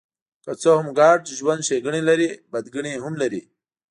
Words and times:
که 0.43 0.51
څه 0.61 0.69
هم 0.79 0.87
ګډ 0.99 1.19
ژوند 1.39 1.61
ښېګڼې 1.67 2.01
لري، 2.09 2.29
بدګڼې 2.51 2.93
هم 3.03 3.13
لري. 3.21 3.41